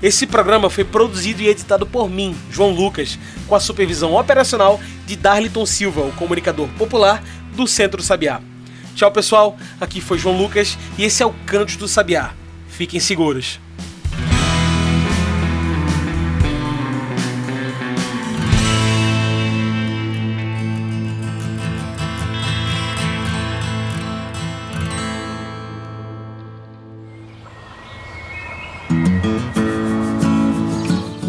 [0.01, 5.16] Esse programa foi produzido e editado por mim, João Lucas, com a supervisão operacional de
[5.16, 8.41] Darliton Silva, o comunicador popular do Centro Sabiá.
[8.95, 9.55] Tchau, pessoal.
[9.80, 12.34] Aqui foi João Lucas e esse é o Cantos do Sabiá.
[12.70, 13.60] Fiquem seguros.